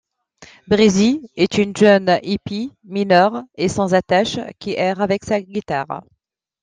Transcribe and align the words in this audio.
Breezy 0.67 1.29
est 1.35 1.59
une 1.59 1.77
jeune 1.77 2.17
hippie 2.23 2.73
mineure 2.83 3.43
et 3.53 3.69
sans 3.69 3.93
attaches, 3.93 4.39
qui 4.57 4.71
erre 4.71 4.99
avec 4.99 5.23
sa 5.23 5.39
guitare. 5.39 6.01